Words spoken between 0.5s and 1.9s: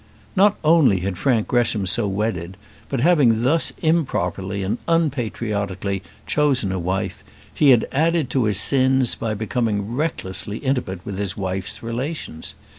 only had Frank Gresham